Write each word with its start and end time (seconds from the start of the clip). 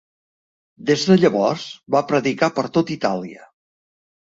Des 0.89 1.03
de 1.09 1.17
llavors, 1.25 1.67
va 1.97 2.03
predicar 2.15 2.51
per 2.59 2.65
tot 2.79 2.95
Itàlia. 2.99 3.49